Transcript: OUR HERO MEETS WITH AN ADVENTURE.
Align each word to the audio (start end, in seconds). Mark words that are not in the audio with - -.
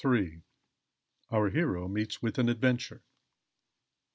OUR 1.31 1.49
HERO 1.51 1.87
MEETS 1.87 2.23
WITH 2.23 2.39
AN 2.39 2.49
ADVENTURE. 2.49 3.03